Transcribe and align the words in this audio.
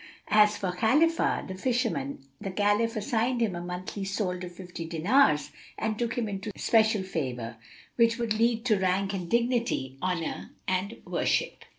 As 0.31 0.57
for 0.57 0.71
Khalifah, 0.71 1.45
the 1.47 1.53
Fisherman, 1.53 2.25
the 2.41 2.49
Caliph 2.49 2.95
assigned 2.95 3.39
him 3.39 3.55
a 3.55 3.61
monthly 3.61 4.03
solde 4.03 4.43
of 4.43 4.51
fifty 4.51 4.83
dinars 4.83 5.51
and 5.77 5.99
took 5.99 6.17
him 6.17 6.27
into 6.27 6.51
especial 6.55 7.03
favour, 7.03 7.57
which 7.97 8.17
would 8.17 8.33
lead 8.33 8.65
to 8.65 8.79
rank 8.79 9.13
and 9.13 9.29
dignity, 9.29 9.99
honour 10.01 10.53
and 10.67 11.03
worship. 11.05 11.65